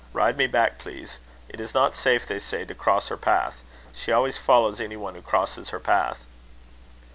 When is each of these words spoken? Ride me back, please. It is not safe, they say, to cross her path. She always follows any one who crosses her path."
Ride 0.13 0.35
me 0.35 0.47
back, 0.47 0.79
please. 0.79 1.19
It 1.47 1.59
is 1.59 1.75
not 1.75 1.93
safe, 1.93 2.25
they 2.25 2.39
say, 2.39 2.65
to 2.65 2.73
cross 2.73 3.09
her 3.09 3.17
path. 3.17 3.61
She 3.93 4.11
always 4.11 4.35
follows 4.39 4.81
any 4.81 4.97
one 4.97 5.13
who 5.13 5.21
crosses 5.21 5.69
her 5.69 5.79
path." 5.79 6.25